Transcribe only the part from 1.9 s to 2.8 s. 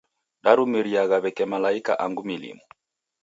angu milimu.